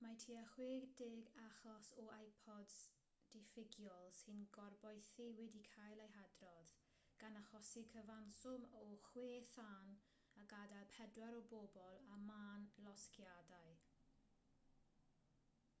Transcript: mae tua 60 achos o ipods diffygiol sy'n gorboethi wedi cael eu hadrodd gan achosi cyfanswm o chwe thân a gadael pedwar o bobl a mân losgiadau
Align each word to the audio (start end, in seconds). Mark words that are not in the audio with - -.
mae 0.00 0.14
tua 0.22 0.40
60 0.54 1.30
achos 1.42 1.86
o 2.02 2.04
ipods 2.24 2.74
diffygiol 3.36 4.10
sy'n 4.18 4.42
gorboethi 4.58 5.28
wedi 5.40 5.62
cael 5.76 6.04
eu 6.08 6.10
hadrodd 6.18 6.76
gan 7.24 7.40
achosi 7.42 7.84
cyfanswm 7.96 8.68
o 8.84 8.84
chwe 9.08 9.28
thân 9.56 9.96
a 10.44 10.48
gadael 10.54 10.88
pedwar 10.98 11.40
o 11.40 11.42
bobl 11.56 12.00
a 12.04 12.20
mân 12.28 12.70
losgiadau 12.88 13.76